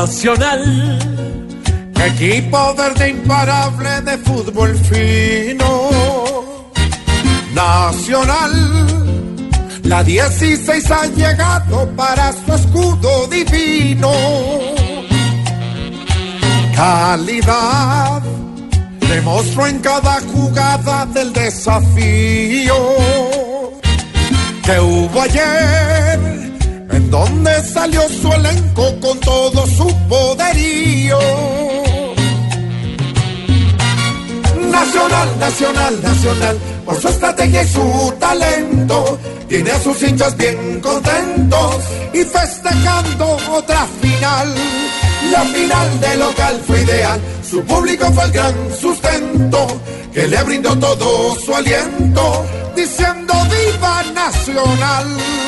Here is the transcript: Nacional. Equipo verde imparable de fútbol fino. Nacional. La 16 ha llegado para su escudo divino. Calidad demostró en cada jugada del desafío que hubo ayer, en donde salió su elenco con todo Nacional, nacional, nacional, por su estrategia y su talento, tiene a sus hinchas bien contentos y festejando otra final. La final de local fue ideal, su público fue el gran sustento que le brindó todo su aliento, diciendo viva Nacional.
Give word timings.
Nacional. 0.00 0.62
Equipo 2.10 2.74
verde 2.76 3.08
imparable 3.08 4.00
de 4.02 4.16
fútbol 4.18 4.72
fino. 4.88 5.70
Nacional. 7.52 8.52
La 9.82 10.04
16 10.04 10.90
ha 10.92 11.06
llegado 11.06 11.90
para 11.96 12.32
su 12.32 12.54
escudo 12.54 13.26
divino. 13.26 14.12
Calidad 16.76 18.22
demostró 19.00 19.66
en 19.66 19.80
cada 19.80 20.20
jugada 20.32 21.06
del 21.06 21.32
desafío 21.32 22.76
que 24.64 24.78
hubo 24.78 25.22
ayer, 25.22 26.20
en 26.92 27.10
donde 27.10 27.52
salió 27.64 28.08
su 28.08 28.32
elenco 28.32 29.00
con 29.00 29.18
todo 29.18 29.37
Nacional, 34.88 35.38
nacional, 35.38 36.02
nacional, 36.02 36.58
por 36.86 36.98
su 36.98 37.08
estrategia 37.08 37.62
y 37.62 37.68
su 37.68 38.14
talento, 38.18 39.18
tiene 39.46 39.70
a 39.70 39.80
sus 39.80 40.02
hinchas 40.02 40.34
bien 40.34 40.80
contentos 40.80 41.76
y 42.14 42.24
festejando 42.24 43.36
otra 43.50 43.86
final. 44.00 44.54
La 45.30 45.42
final 45.42 46.00
de 46.00 46.16
local 46.16 46.62
fue 46.66 46.80
ideal, 46.80 47.20
su 47.42 47.62
público 47.64 48.10
fue 48.12 48.24
el 48.24 48.32
gran 48.32 48.54
sustento 48.80 49.66
que 50.14 50.26
le 50.26 50.42
brindó 50.44 50.74
todo 50.78 51.38
su 51.38 51.54
aliento, 51.54 52.46
diciendo 52.74 53.34
viva 53.50 54.02
Nacional. 54.14 55.47